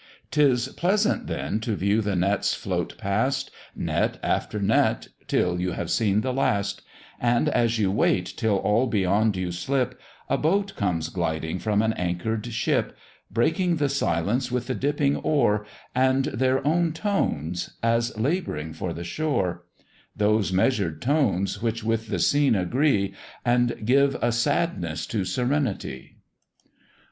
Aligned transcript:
Tis 0.31 0.67
pleasant 0.69 1.27
then 1.27 1.59
to 1.59 1.75
view 1.75 2.01
the 2.01 2.15
nets 2.15 2.55
float 2.55 2.97
past, 2.97 3.51
Net 3.75 4.17
after 4.23 4.59
net 4.59 5.09
till 5.27 5.59
you 5.61 5.73
have 5.73 5.91
seen 5.91 6.21
the 6.21 6.33
last: 6.33 6.81
And 7.19 7.47
as 7.49 7.77
you 7.77 7.91
wait 7.91 8.25
till 8.35 8.55
all 8.57 8.87
beyond 8.87 9.37
you 9.37 9.51
slip, 9.51 10.01
A 10.27 10.39
boat 10.39 10.75
comes 10.75 11.09
gliding 11.09 11.59
from 11.59 11.83
an 11.83 11.93
anchor'd 11.93 12.47
ship, 12.47 12.97
Breaking 13.29 13.75
the 13.75 13.89
silence 13.89 14.51
with 14.51 14.65
the 14.65 14.73
dipping 14.73 15.17
oar, 15.17 15.67
And 15.93 16.25
their 16.25 16.65
own 16.65 16.93
tones, 16.93 17.77
as 17.83 18.17
labouring 18.17 18.73
for 18.73 18.93
the 18.93 19.03
shore; 19.03 19.65
Those 20.15 20.51
measured 20.51 20.99
tones 21.03 21.61
which 21.61 21.83
with 21.83 22.07
the 22.07 22.17
scene 22.17 22.55
agree, 22.55 23.13
And 23.45 23.85
give 23.85 24.15
a 24.19 24.31
sadness 24.31 25.05
to 25.13 25.25
serenity. 25.25 26.15